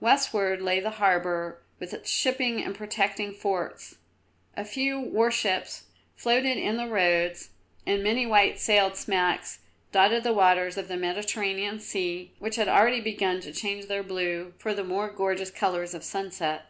Westward 0.00 0.60
lay 0.60 0.80
the 0.80 0.90
harbour 0.98 1.62
with 1.78 1.94
its 1.94 2.10
shipping 2.10 2.60
and 2.60 2.74
protecting 2.74 3.32
forts. 3.32 3.98
A 4.56 4.64
few 4.64 4.98
warships 4.98 5.84
floated 6.16 6.56
in 6.58 6.76
the 6.76 6.88
roads, 6.88 7.50
and 7.86 8.02
many 8.02 8.26
white 8.26 8.58
sailed 8.58 8.96
smacks 8.96 9.60
dotted 9.92 10.24
the 10.24 10.32
waters 10.34 10.76
of 10.76 10.88
the 10.88 10.96
Mediterranean 10.96 11.78
Sea, 11.78 12.32
which 12.40 12.56
had 12.56 12.66
already 12.66 13.00
begun 13.00 13.40
to 13.40 13.52
change 13.52 13.86
their 13.86 14.02
blue 14.02 14.52
for 14.58 14.74
the 14.74 14.82
more 14.82 15.10
gorgeous 15.10 15.52
colours 15.52 15.94
of 15.94 16.02
sunset. 16.02 16.66